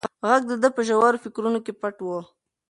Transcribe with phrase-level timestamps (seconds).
[0.29, 2.09] غږ د ده په ژورو فکرونو کې پټ و.